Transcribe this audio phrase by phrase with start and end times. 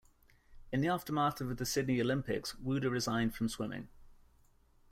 [0.71, 3.87] In the aftermath of the Sydney Olympics Wouda resigned from swimming.